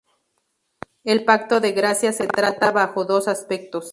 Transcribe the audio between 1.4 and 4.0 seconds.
de gracia se trata bajo dos aspectos.